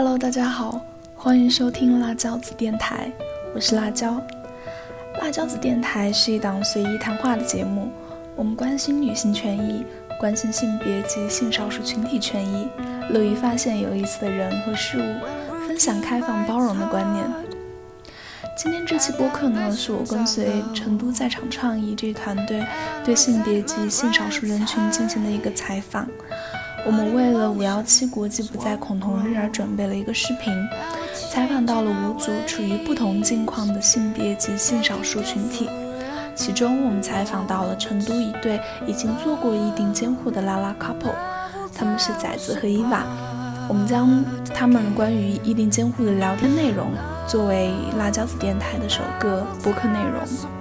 [0.00, 0.80] Hello，大家好，
[1.16, 3.10] 欢迎收听辣椒子电台，
[3.52, 4.22] 我是辣椒。
[5.20, 7.90] 辣椒子电台是一档随意谈话的节目，
[8.36, 9.84] 我们关心女性权益，
[10.20, 12.68] 关心性别及性少数群体权益，
[13.10, 17.24] 乐于发现有意思的人和事物，分享开放包容的观念。
[18.56, 22.64] 今天这期播客呢，是我跟随成都在场创意这一团队
[23.04, 26.06] 对性别及性少数人群进行的一个采访。
[26.88, 30.54] 我们为了五幺七国际不再恐同日而准备了一个视频，
[31.30, 35.68] 采访到了五组处于不同境况的性别及性少数群体。
[36.34, 41.12] 其中，我们采访到了成都一对已经做过异定监护的拉拉 couple，
[41.74, 43.04] 他们是崽子和伊娃。
[43.68, 44.24] 我们将
[44.54, 46.86] 他们关于异定监护的聊天内容
[47.26, 50.57] 作为辣椒子电台的首个播客内容。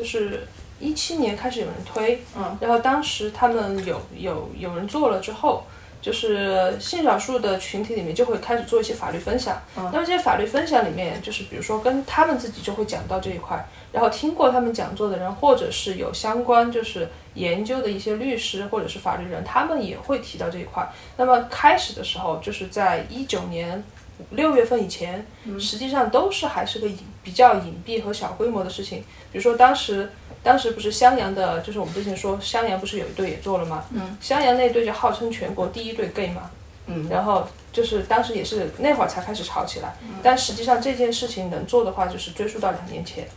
[0.00, 0.46] 就是
[0.78, 5.62] 一七年开始有人推，嗯，然后当时他们有有有人做了之后，
[6.00, 13.62] 就是性少数的群体里面就会开始做一些法律分享，嗯，那么这些法律分享里面，就是比如说跟他们自己就会讲到这一块，
[13.92, 20.90] 然后听过他们讲座的人，或者是有相关就是研究的一些律师或者是法律人，他们也会提到这一块。
[21.18, 23.84] 那么开始的时候，就是在一九年。
[24.30, 25.26] 六月份以前，
[25.58, 29.04] 实际上都是还是个隐比较隐蔽和小规模的事情。
[29.32, 30.10] 比如说当时，
[30.42, 33.84] 当时不是襄阳的，就是我们之前说襄阳不是有一队也做了吗？
[33.92, 34.16] 嗯。
[34.20, 36.50] 襄阳那队就号称全国第一队 gay 嘛。
[36.86, 37.08] 嗯。
[37.08, 43.28] 然后就是当时也是那会儿才开始吵起来，但实际上这件事情能做的话，就是追溯到两年前。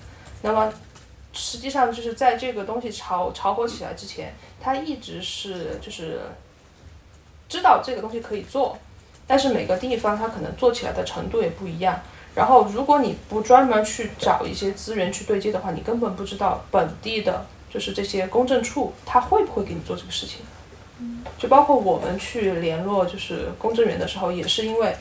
[0.42, 0.72] 那么
[1.34, 6.22] 实际上就是在这个东西炒炒火起来之前，他一直是就是
[7.50, 8.78] 知道这个东西可以做。
[9.26, 12.00] 但是每个地方它可能做起来的程度也不一样，
[12.36, 20.42] 然后如果你不专门去找一些资源去对接的话，你根本不知道本地的，就是这些公证处他会不会给你做这个事情。
[21.38, 24.96] 就包括我们去联络就是公证员的时候，也是因为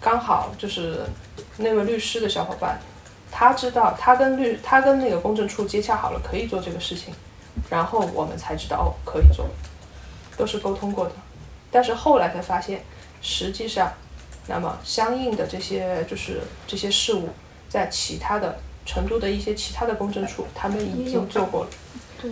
[0.00, 1.00] 刚好就是
[1.58, 2.80] 那位律师的小伙伴，
[3.30, 7.12] 他知道他跟律他跟那个公证处接洽好了可以做这个事情，
[7.68, 9.46] 然后我们才知道哦可以做，
[10.36, 11.12] 都是沟通过的，
[11.70, 12.82] 但是后来才发现。
[13.24, 13.90] 实际上，
[14.46, 17.30] 那么相应的这些就是这些事物，
[17.70, 21.70] 在其他的成都的一些其他的公证处，他们已经做过了。
[22.20, 22.30] 对，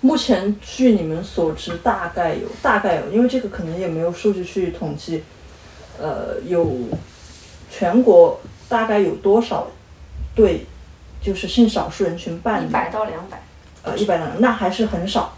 [0.00, 5.22] 目前据你们所知，大概有大概有，因为这个可能也没有数据去统计，
[5.98, 6.74] 呃，有
[7.70, 9.66] 全国大概有多少
[10.34, 10.64] 对，
[11.20, 13.42] 就是性少数人群办理一百到两百，
[13.82, 15.36] 呃，一百两，那还是很少。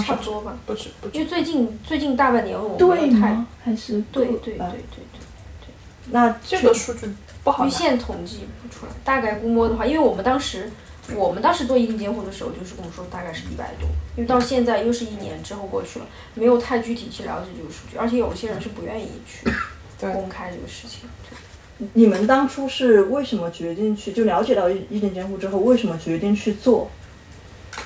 [0.00, 1.18] 差不多吧，不止，不止。
[1.18, 5.04] 因为最近最近大半年我对太还是对对对对对
[5.60, 5.74] 对。
[6.10, 7.08] 那这个数据
[7.42, 7.66] 不好。
[7.66, 10.70] 预线统计不出来，大概估摸的话，因为我们当时
[11.14, 19.50] 我们当时做异定监护的时候，就是跟我说大概是一百多，因为到现在又是一年之后过去了，没有太具体去了解这个数据，而且有些人是不愿意去
[20.00, 21.08] 公开这个事情。
[21.92, 24.12] 你们当初是为什么决定去？
[24.12, 26.88] 就了解到异定监护之后，为什么决定去做？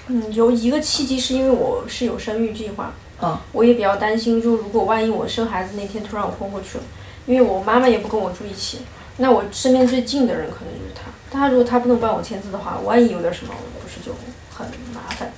[0.08, 6.84] 嗯，有一个契机是因为我是有生育计划，嗯，我也比较担心，就如果万一我生孩子那天突然我昏过去了，
[7.26, 8.78] 因为我妈妈也不跟我住一起，
[9.18, 13.52] 那我身边最近的人可能就是他，他如果他不能帮我签字的话，万一有点什么，
[13.82, 14.14] 不是就
[14.50, 15.30] 很麻烦，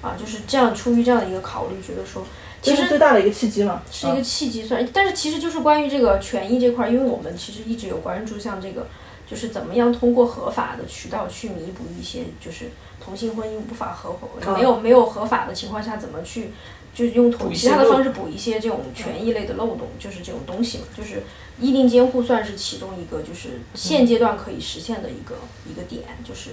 [0.00, 2.24] 啊，就是这样，出于这样的一个考虑，觉得说，
[2.62, 8.86] 其实最大的一个契机嘛，是一个契机算，但是其实就是关于这个权益这块，因为我们其实一直有关注像这个，
[9.32, 12.68] 就是怎么样通过合法的渠道去弥补一些就是。
[13.04, 16.52] 同性婚姻无法合伙，没有没有合法的情况下，怎么去
[16.94, 21.24] 就用同其他的方式补一些这种权益类的漏洞，就是这种东西嘛，就是
[21.58, 25.34] 异定监护算是其中一个，就是现阶段可以实现的一个
[25.68, 26.50] 一个点，就是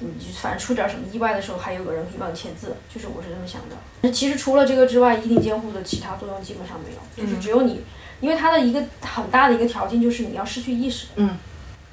[0.00, 0.10] 你
[0.42, 3.76] 反正出点什么意外的时候，还有个人可以帮你签字，就是我是这么想的。
[4.00, 7.80] 那其实除了这个之外，异定监护的其他作用基本上没有，就是只有你，
[8.20, 11.06] 因为它的一个很大的一个条件就是你要失去意识。
[11.14, 11.36] 嗯。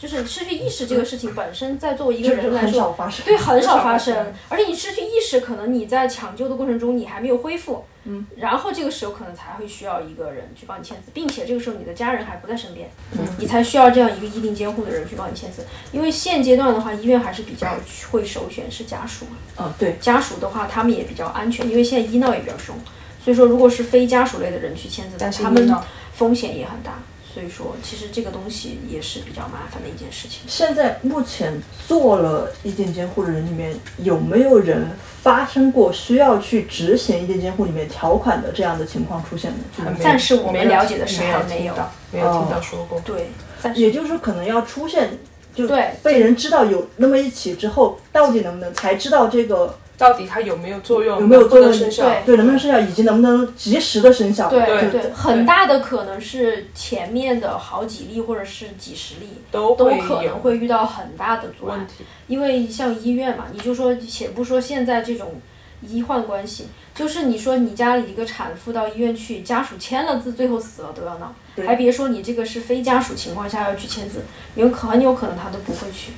[0.04, 2.94] 就是失去意识这个事情本身，在作为一个人来说，
[3.24, 4.34] 对很少发生。
[4.50, 15.66] 而且你失去意识，可能你在抢救的过程中你还没有恢复，嗯，然后这个时候可能才会需要一个人去帮你签字，并且这个时候你的家人还不在身边，嗯，你才需要这样一个医定监护的人去帮你签字。
[15.94, 17.74] 因为现阶段的话，医院还是比较
[18.12, 22.76] 会首选是家属嘛，嗯，对，家属的话他们也比较安全，因为现在医闹也比较凶，
[23.24, 25.74] 所以说如果是非家属类的人去签字，他们
[26.14, 27.00] 风险也很大。
[27.34, 30.42] 所以说，其实这个东西也是比较麻烦的一件事情。
[30.46, 34.88] 现在目前做了意见监护的人里面，有没有人
[35.24, 39.96] 发生过需要去执行意见监护里面条款的这样的情况出现呢？
[40.00, 41.74] 暂时我们了解的是还没有，
[42.12, 43.02] 没有听到说过。
[43.02, 43.30] 对，
[43.74, 45.18] 也就是说可能要出现
[45.56, 45.68] 就
[46.04, 51.72] 被人知道有那么一起之后，到底能不能才知道这个到底它有没有作用，有没有作用？
[51.72, 54.50] 对对能不能生效，以及能不能及时的生效。
[54.50, 61.88] 对对对，很大的可能是前面的好几例或者是几十例都都可能会遇到很大的阻碍问。
[61.88, 62.04] 题。
[62.28, 65.40] 因为像医院嘛，你就说，且不说现在这种
[65.82, 71.36] 医患关系，就是你说你家里一个产妇到医院去，家属签了字，最后死了都要闹，
[71.68, 74.24] 还别说你这个是非家属情况下要去签字，
[74.56, 76.14] 有可很有可能他都不会去，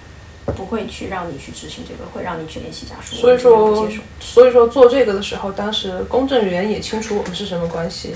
[0.54, 3.88] 不会去让你去执行这个，会让你去联系家属，所以说。，
[4.20, 8.16] 所以说做这个的时候，当时公证员也清楚我们是什么关系，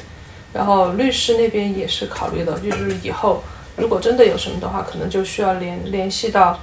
[0.54, 3.44] 然后律师那边也是考虑的，就是以后
[3.78, 6.60] 如果真的有什么的话，可能就需要联联系到。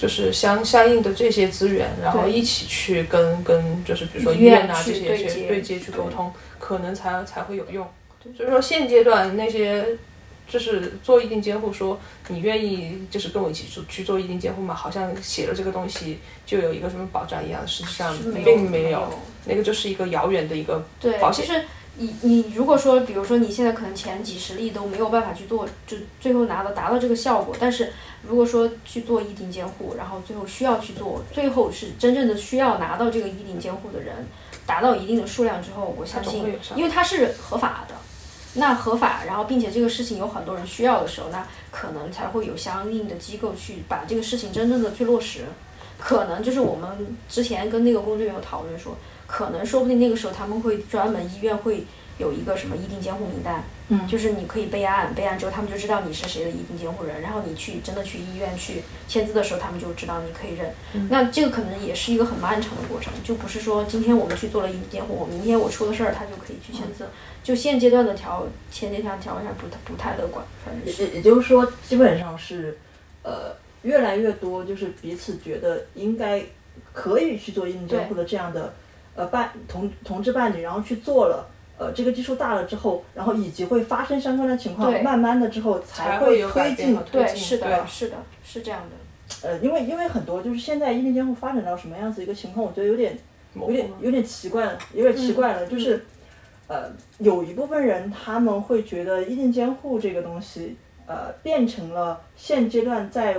[0.00, 7.84] 就是相相应的这些资源，然后一起去跟跟就是比如说医医院院啊这些去对接对接去沟通，可能才才会有用。
[8.36, 9.84] 所以说现阶段那些
[10.48, 14.74] 就是做意定监护说你愿意就是跟我一起去去做意定监护吗？
[14.74, 19.06] 好像写了这个东西就有一个什么保障一样，实际上没并没没有
[19.44, 21.46] 那个就是一个遥远的一个对，保险。
[21.46, 21.64] 就是
[21.96, 27.92] 你你如果说，比如说你现在可能前几十例都没有办法去做，就最后拿到达到这个效果，但是
[28.26, 34.26] 如果说去做一定监护，然后最后需要去做，最后是真正的需要拿到这个一定监护的人
[34.64, 36.44] 达到一定的数量之后，我相信
[36.76, 37.94] 因为它是合法的。
[38.58, 45.44] 那合法，然后并且这个事情有很多人需要的时候，那可能才会有相应的机构去把这个事情真正的去落实。
[45.98, 48.96] 可能就是我们之前跟那个工作人员讨论说，
[49.26, 51.84] 可能说不定那个时候他们会专门医院会
[52.18, 60.72] 有一个什么意定监护名单，嗯就是你可以备案，备案之后他们就知道你是谁的意定监护人，然后你去真的去医院去签字的时候，他们就知道你可以认。
[61.08, 67.06] 那这个可能也是一个很漫长的过程，就不是说今天我们去做了一定监护，我明天我出了事儿他就可以去签字。
[67.44, 71.04] 就现阶段的条前这条条件下不太不太乐观，反正是。
[71.04, 72.76] 也也就是说，基本上是，
[73.22, 76.42] 呃，越来越多就是彼此觉得应该
[76.92, 78.74] 可以去做意定监护的这样的
[79.14, 81.48] 呃伴同同志伴侣，然后去做了。
[81.78, 89.48] 呃，这个基数大了之后，然后以及会发生相关的情况，慢慢的之后才会推进推对，进是的，是的，是这样的。
[89.48, 93.16] 呃，因为因为很多就是现在意定监护发展到什么样子一个情况，我觉得有点
[93.54, 96.04] 有点有点奇怪了，有点奇怪了，就是
[96.66, 100.76] 呃，有一部分人他们会觉得意定监护这个东西，
[101.06, 103.36] 呃，变成了现阶段在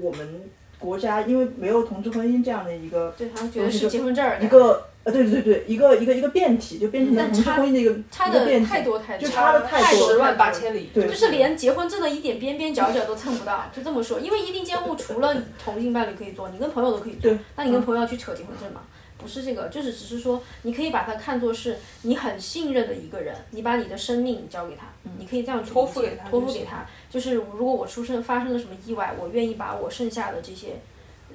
[0.00, 0.40] 我们
[0.78, 14.20] 国家，因为没有同志婚姻这样的一个对，他们觉得是结婚证儿一个呃，对对对，一个一个一个变体，就变成了同志但差婚姻的一个差的变体，太多太多，就差的太多十万八千里，对就是连结婚证的一点边边角角都蹭不到，就这么说。
[14.20, 17.38] 因为一定监护除了同性伴侣可以做，你跟朋友都可以做对。
[17.56, 18.82] 那你跟朋友要去扯结婚证吗？
[19.18, 24.86] 不是这个，就是只是说，你可以把它看作是你很信任的一个人，你把你的生命交给他，
[25.18, 26.84] 你可以这样去托付给他托付给他。
[27.08, 30.80] 就是如果我出生发生了什么意外，我愿意把我剩下的这些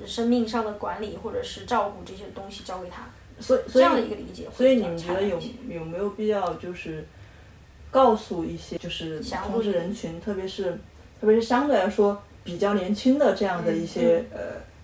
[0.06, 5.40] 生命上的管理或者是照顾这些东西交给他，这所以所以样的一个理解会所以你们觉得有
[5.70, 7.08] 有没有必要就是
[7.92, 10.78] 告诉一些就是同志人群，特别是
[11.20, 14.40] 特别是相对来说比较年轻的这样的一些、呃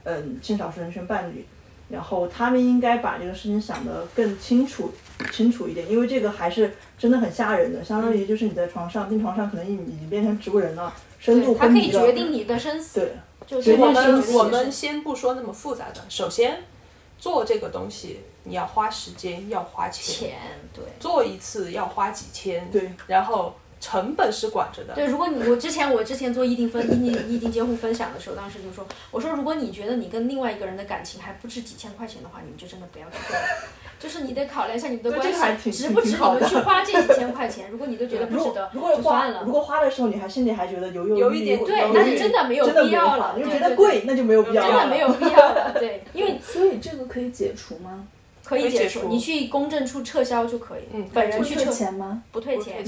[0.06, 1.46] 嗯性少数人群伴侣，
[1.88, 4.92] 然后他们应该把这个事情想得更清楚
[5.32, 12.02] 清楚一点，因为这个还是真的很吓人的，相当于就是你在床上病床上可能已已经变成植物人了，深度对，它可以昏迷了。
[12.02, 13.00] 决定你的生死。
[13.00, 13.12] 对，
[13.48, 16.64] 就决定我们我们先不说那么复杂的，首先
[17.18, 20.40] 做这个东西你要花时间，要花钱，钱，
[20.74, 20.84] 对。
[21.00, 33.44] 做一次要花几千，对，然后成本是管着的，对，如果你我之前我之前做议定分议定议定监护分享的时候，当时就说，我说如果你觉得你跟另外一个人的感情还不值几千块钱的话，你们就真的不要去做了。
[34.00, 37.72] 就是你得考量一下你们的关系值不值你们去花这几千块钱。
[37.72, 39.52] 如果你都觉得不值得， 如果花就算了如。
[39.54, 44.70] 果花的时候你还心里还觉得犹犹豫豫有一点对，那就真的没有必要了，因为对对觉得贵，那就没有必要了。
[44.70, 45.74] 真的没有必要了。
[45.80, 48.06] 对，因为 所以这个可以解除吗？
[48.54, 50.84] 可以解除，你去公证处撤销就可以。
[50.94, 52.22] 嗯本人去撤钱吗？
[52.32, 52.84] 不退钱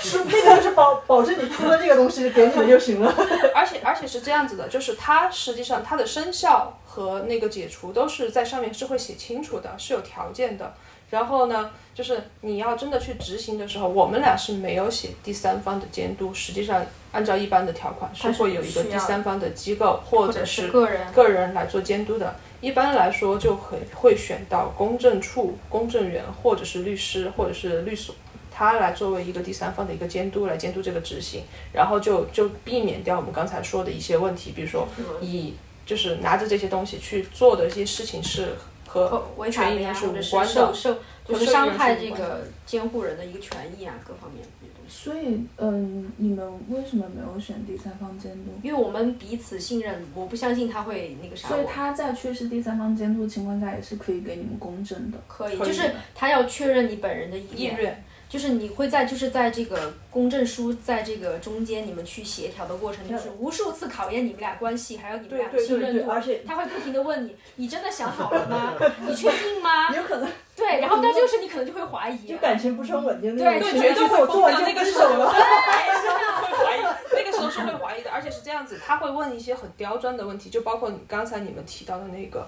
[0.00, 3.12] 是那个就是保保证你出了这个东西给你们就行了。
[3.54, 10.74] 而且而且是这样子的，就是它实际上它的生效和那个解除都是在上面是会写清楚的，是有条件的。
[11.10, 22.36] 然后呢，就是你要真的去执行的时候，我们俩是没有写第三方的监督，实际上按照一般的条款是会有一个第三方的机构或者是个人个人来做监督的。
[22.60, 28.14] 一般来说，就会会选到公证处、公证员或者是律师或者是律所，
[28.50, 34.88] 他来作为一个第三方的一个监督来监督这个执行，然后就就避免掉我们刚才说的一些问题，比如说
[35.20, 35.54] 以
[35.86, 38.48] 就是拿着这些东西去做的一些事情是
[38.88, 40.52] 和违法的呀，权益是无或者是关的。
[40.52, 44.68] 受受就是伤害这个监护人的一个权益啊，各方面的东西。
[44.90, 48.50] 所以，嗯，你们为什么没有选第三方监督？
[48.62, 51.48] 因为我们彼此信任，我不相信他会那个啥。
[51.48, 55.18] 所以他在缺失第三方监督的情况下，也是可以给你们公证的。
[55.28, 66.12] 可以，就是他要确认你本人的意愿，意愿，就是你会在就是在这个公证书在这个中间你们去协调的过程，就是无数次考验你们俩关系，还有你们俩的对对对对，信任度。
[66.12, 68.74] 而且他会不停的问你，你真的想好了吗？
[69.08, 69.88] 你确定吗？
[69.96, 72.36] 有可能对，然后到这个时候你可能就会怀疑就。
[72.36, 75.32] 感情不是很稳定那对种，对绝对会我做完就那个时候分手了。
[76.42, 76.80] 会怀疑，
[77.12, 82.46] 那个时候是会怀疑的，而且是这样子，他会问一些很刁钻的问题，就包括你刚才你们提到的那个。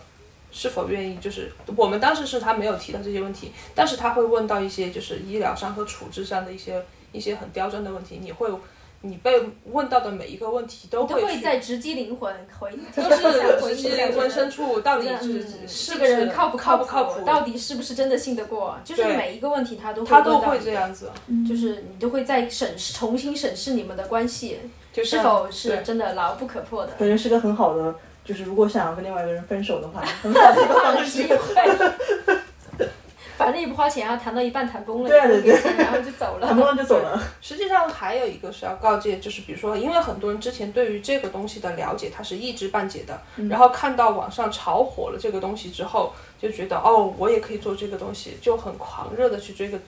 [0.50, 1.16] 是否愿意？
[1.16, 8.18] 就是我们当时是他没有提到这些问题，但是他会问到一些就是医疗上和处置上的一些一些很刁钻的问题。
[8.20, 8.50] 你会，
[9.02, 18.78] 你被问到的每一个问题都都会去会在直击灵魂回，都回是直击灵魂深处到底是嗯，是是个人靠不靠不靠谱，到底是不是真的信得过？
[18.84, 21.10] 就是每一个问题他都他都会这样子，
[21.48, 24.58] 就是你都会在审视、重新审视你们的关系
[24.92, 26.92] 就是是否是真的牢不可破的。
[26.98, 31.24] 感觉是个很好的，就是如果想要跟另外一个人分手的话，很好的一个方式。
[31.24, 31.90] 机会。
[33.36, 36.46] 反正也不花钱啊，谈到一半谈崩了，对啊对对然后就走了。
[36.46, 37.18] 谈崩了就走了。
[37.40, 49.78] 实际上还有一个是要告诫，就是比如说，因为很多人之前对于这个东西的了解，他是一知半解的，然后看到网上炒火了这个东西之后，就觉得哦，我也可以做这个东西，就很狂热的去追个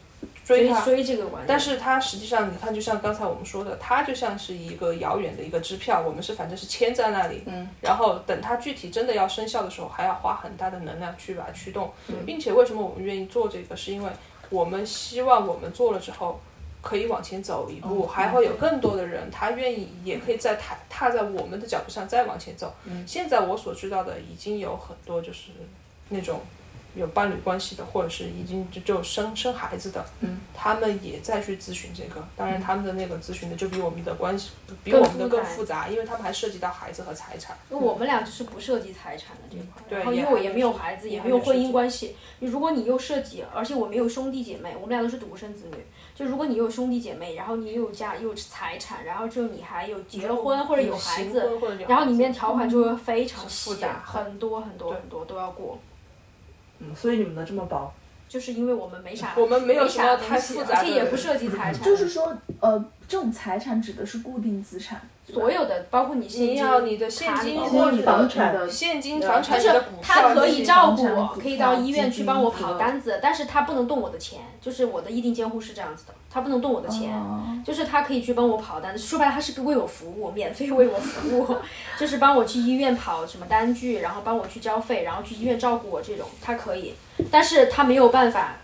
[0.44, 0.80] 追它。
[0.80, 11.92] 追追这个玩意儿，但是它实际上，你看，就像刚才我们说的，它就像是一个遥远的一个支票，我们是反正是签在那里，嗯，然后等它具体真的要生效的时候，还要花很大的能量去把它驱动，
[12.26, 14.10] 并且为什么我们愿意做这个，是因为
[14.50, 16.40] 我们希望我们做了之后。
[16.82, 22.74] 可以往前走一步，还会有更多的人，他愿意也可以在踏踏在我们的脚步上再往前走。
[23.06, 25.52] 现在我所知道的已经有很多就是
[26.08, 26.40] 那种
[26.94, 32.22] 有伴侣关系的，或者是已经就就生生孩子的，嗯，他们也在去咨询这个。
[32.36, 34.50] 当然，他们的那个咨询的就比我们的关系
[34.84, 37.56] 比我们的更复复杂，因为他们还涉及到孩子和财产。
[37.70, 42.16] 因为我们俩就是不涉及财产的这一块，对然后因为我也没有孩子，也也没有婚姻关系。
[42.40, 45.78] 如果你又涉及，而且我没有兄弟姐妹，我们俩都是独生子女。
[46.14, 51.48] 就如果你有兄弟姐妹，然后你又有家又有财产，然后之后你还有结了婚或者有孩子，
[51.88, 55.78] 然后里面条款就会非常细复杂很多很多对很多都要过。
[55.78, 55.91] 嗯，
[56.94, 57.92] 所以你们的这么薄，
[58.28, 64.98] 就是因为我们没啥，我们没有什么啥太复杂而且也的不涉及财产，就是说，呃，这种财产指的是固定资产，
[65.30, 77.42] 所有的，包括你现金、你要你的现金卡里或者你房产的现金、房产、就是你的股他可以照顾我，可以到医院去帮我跑单子，但是他不能动我的钱，就是我的意定监护是这样子的，他不能动我的钱，哦。
[77.62, 81.56] 就是他可以去帮我跑单子，说白了他是个为我服务，免费为我服务，
[82.00, 86.94] 就是帮我去医院跑什么单据，然后帮我去交费，然后去医院照顾我这种，他可以，
[87.30, 88.54] 但是他没有办法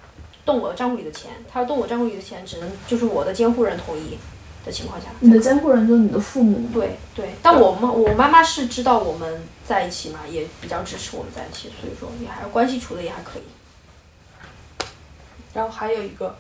[0.47, 4.17] 动我账户里的钱，他要动我账户里的钱，只能就是我的监护人同意
[4.65, 5.07] 的情况下。
[5.21, 13.43] 你的监护人就是你的父母，对对，但我妈我妈妈是知道我们在一起嘛，也比较支持我们在一起，所以说也还关系处的也还可以。
[15.55, 16.37] 然后还有一个，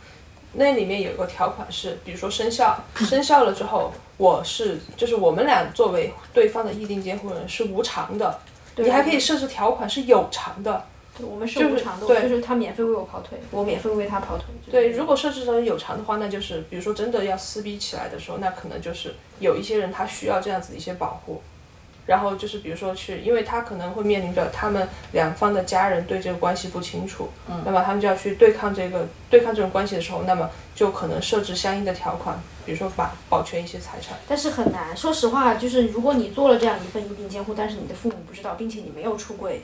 [0.53, 8.39] 那里面有一个条款是，比如说生效， 生效了之后，我是就是我们俩作为对方的意定监护人是无偿的，
[8.77, 10.85] 你还可以设置条款是有偿的。
[11.19, 14.47] 对我们是就是无偿的，对就是他免费为我跑腿，我免费为他跑腿。
[14.71, 21.43] 对，如果设置成有偿的话，那就是比如说真的要撕逼起来的时候，那可能就是有一些人他需要这样子的一些保护。
[22.07, 34.17] 然后就是比如说去，因为他可能会面临着他们两方的家人对这个关系不清楚，嗯，那么他们就要去对抗这个对抗这种关系的时候，那么就可能设置相应的条款，比如说把保全一些财产。
[34.27, 39.61] 但是很难，说实话，就是如果你做了这样一份一并监护，但是你的父母不知道，并且你没有出柜，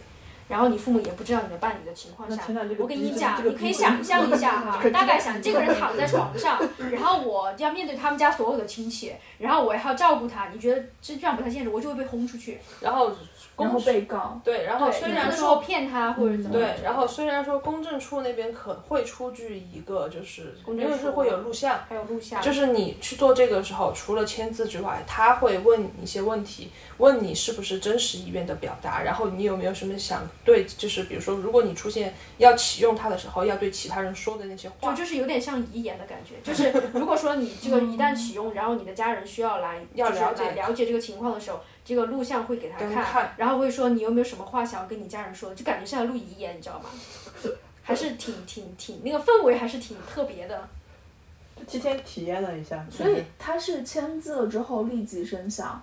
[0.54, 2.40] 然后你父母也不知道你的伴侣的情况下
[2.78, 12.60] 我跟你讲，你可以想象一下哈，大概想这个人躺在床上， 然后我要面对他们家所有的亲戚，然后我还要照顾他，你觉得这这样不太现实，我就会被轰出去。
[12.80, 13.10] 然后
[13.56, 46.90] 公然后被告，对，然后，虽然说说骗他或者怎么对，然后虽然说公证处那边可会出具一个，就是公证书因为是会有录像，还有录像，就是你去做这个的时候，除了签字之外，他会问你一些问题，问你是不是真实意愿的表达，然后你有没有什么想对，就是比如说，如果你出现要启用它的时候，要对其他人说的那些话，就就是有点像遗言的感觉，就是如果说你这个一旦启用，然后你的家人需要来 要了解了解这个情况的时候，这个录像会给他看，看然后会说你有没有什么话想要跟你家人说的，就感觉像录遗言，你知道吗？
[47.82, 50.68] 还是挺挺挺那个氛围还是挺特别的。
[51.66, 55.80] 提前体验了一下，所以他是签字了之后立即生效。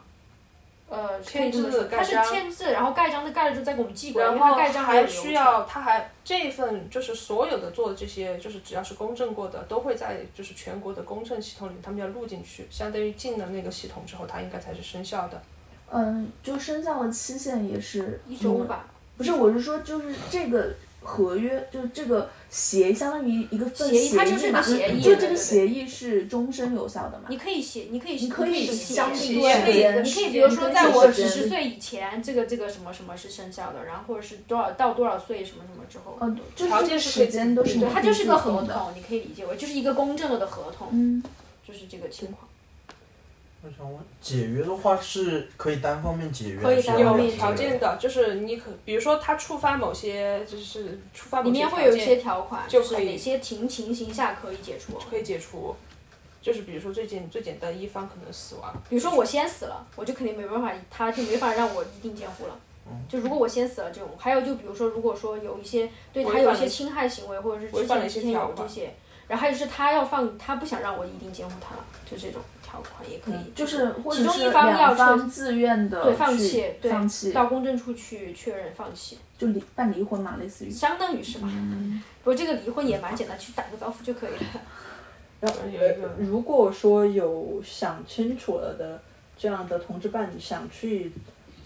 [0.92, 15.42] 呃，签字盖章签字，然后盖章的盖了之后再给我们寄过来，然后盖章还需要，他还这一份就是所有的做的这些，就是只要是公证过的，都会在就是全国的公证系统里，他们要录进去，相当于进了那个系统之后，它应该才是生效的。
[15.90, 18.86] 嗯，就生效的期限也是一周吧。
[19.16, 27.26] 不是，我是说，就是这个合约，就是这个协，相当于一个份协议它就是议嘛，个协议就这个协议是终身有效的嘛？
[27.30, 36.20] 你可以写，你可以，你可以写相对你可以，你可以，比如说，在我几十岁以前，这个这个什么什么是生效的，然后或者是多少到多少岁什么什么之后，
[36.56, 38.62] 条件是都是对，你它就是个合。
[38.62, 41.24] 同，你可以理解为就是一个公证了的合同，嗯，
[41.68, 42.48] 就是这个情况。
[43.64, 54.94] 我想问，解约的话是可以单方面解约，可以有条件的，就是你可，比如说他触发某些，就是触发某些里面会有一些条款，就是可以哪些情情形下可以解除。
[55.10, 55.76] 可以解除。
[56.42, 62.58] 就是比如说最简最简单，一方可能死亡，比如说我先死了，我就肯定没办法，他就没法让我一定监护了。
[63.08, 68.94] 就如果我先死了这种，还有就比如说，如果说有一些对他有一些侵害行为，或者是之违反了一些前之前条款有这些，
[69.28, 72.42] 然后还有就是他要放，他不想让我一定监护他了，就这种
[72.72, 73.34] 条款也可以。
[73.34, 80.72] 嗯就是或其中者是一方要两方自愿的对放弃，对放弃，到公证处去确认放弃，就离办离婚嘛，类似于。
[80.72, 81.50] 相当于是吧？
[82.24, 84.62] 不过这个离婚也蛮简单，去打个招呼就可以了。
[85.42, 89.02] 然后有一个如果说有想清楚了的
[89.38, 91.12] 这样的同志伴侣想去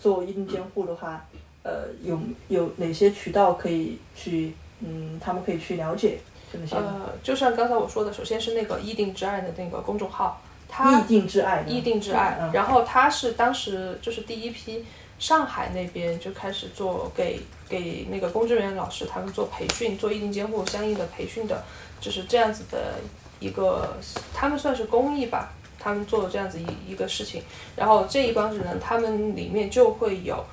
[0.02, 1.26] 做一定监护的话，
[1.64, 6.20] 呃，有有哪些渠道可以去，嗯，他们可以去了解
[6.66, 12.52] 些呃，就像刚才我说的，首先是那个一定之爱的那个公众号，它意定之爱呢，意定之爱，嗯。
[12.54, 14.86] 然后他是当时就是第一批
[15.20, 21.64] 上海那边就开始做给给那个公证员老师他们做培训，做意定监护相应的培训的，
[22.00, 22.96] 就是这样子的
[23.40, 23.98] 一个，
[24.34, 27.44] 他们算是公益吧，他们做这样子一一个事情，
[27.76, 30.44] 然后这一帮子人他们里面就会有。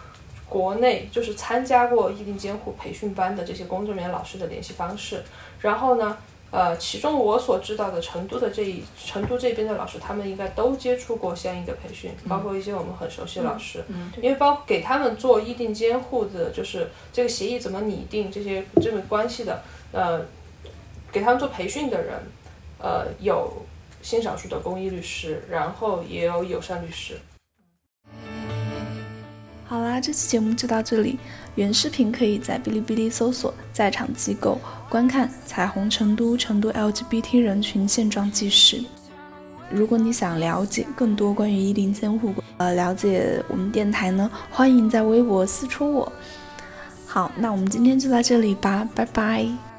[0.48, 5.24] 国内就是参加过意定监护培训班的这些公证员老师的联系方式，
[5.60, 6.18] 然后呢，
[6.52, 20.20] 呃，其中我所知道的成都的这一成都这边的老师，他们应该都接触过相应的培训，包括一些我们很熟悉的老师，嗯因为包给他们做议定监护的，就是这个协议怎么拟定这些这个关系的，呃，
[21.10, 22.20] 给他们做培训的人，
[22.78, 23.50] 呃，有
[24.02, 27.16] 新少数的公益律师，然后也有友善律师。
[29.72, 31.18] 好啦，这期节目就到这里。
[31.54, 38.76] 原视频可以在哔哩哔哩搜索“在场机构”观看《彩虹成都成都 LGBT 人群现状纪实》。
[39.70, 46.12] 如果你想了解更多关于一定监护，呃，了解我们电台呢，欢迎在微博私戳我。
[47.06, 49.71] 好，那我们今天就到这里吧，拜拜。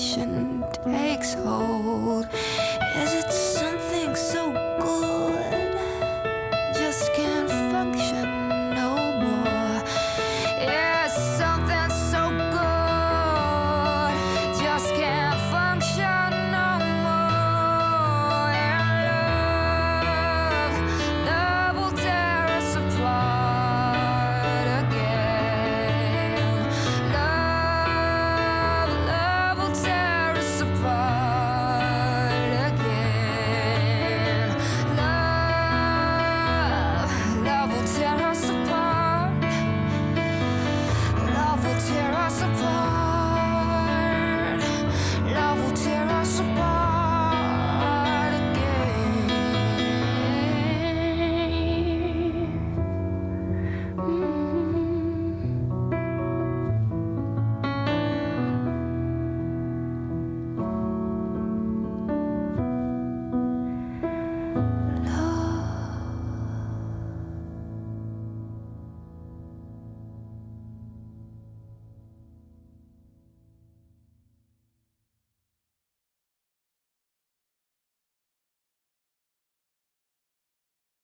[0.00, 1.19] shouldn't take